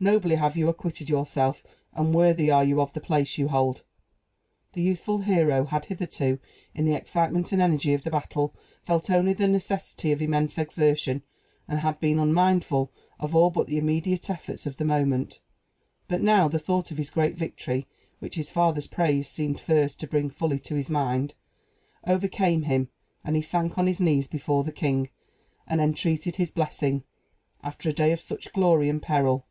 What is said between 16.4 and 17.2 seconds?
the thought of his